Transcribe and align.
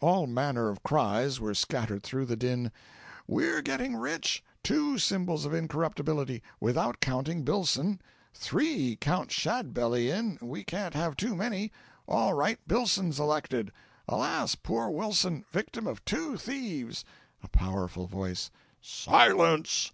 All 0.00 0.28
manner 0.28 0.68
of 0.68 0.84
cries 0.84 1.40
were 1.40 1.52
scattered 1.52 2.04
through 2.04 2.26
the 2.26 2.36
din: 2.36 2.70
"We're 3.26 3.60
getting 3.60 3.96
rich 3.96 4.40
TWO 4.62 4.98
Symbols 4.98 5.44
of 5.44 5.52
Incorruptibility! 5.52 6.44
without 6.60 7.00
counting 7.00 7.42
Billson!" 7.44 8.00
"THREE! 8.34 8.94
count 9.00 9.30
Shadbelly 9.30 10.12
in 10.12 10.38
we 10.40 10.62
can't 10.62 10.94
have 10.94 11.16
too 11.16 11.34
many!" 11.34 11.72
"All 12.06 12.34
right 12.34 12.60
Billson's 12.68 13.18
elected!" 13.18 13.72
"Alas, 14.06 14.54
poor 14.54 14.90
Wilson! 14.90 15.44
victim 15.50 15.88
of 15.88 16.04
TWO 16.04 16.36
thieves!" 16.36 17.04
A 17.42 17.48
Powerful 17.48 18.06
Voice. 18.06 18.52
"Silence! 18.80 19.90